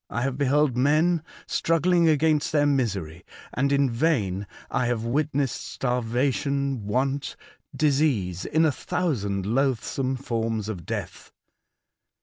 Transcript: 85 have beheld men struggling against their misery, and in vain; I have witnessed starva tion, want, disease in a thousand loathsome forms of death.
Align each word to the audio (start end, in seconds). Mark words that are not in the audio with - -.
85 0.11 0.23
have 0.23 0.37
beheld 0.39 0.77
men 0.77 1.21
struggling 1.45 2.09
against 2.09 2.51
their 2.51 2.65
misery, 2.65 3.23
and 3.53 3.71
in 3.71 3.87
vain; 3.87 4.47
I 4.71 4.87
have 4.87 5.03
witnessed 5.05 5.79
starva 5.79 6.33
tion, 6.33 6.87
want, 6.87 7.35
disease 7.75 8.43
in 8.43 8.65
a 8.65 8.71
thousand 8.71 9.45
loathsome 9.45 10.15
forms 10.15 10.69
of 10.69 10.87
death. 10.87 11.31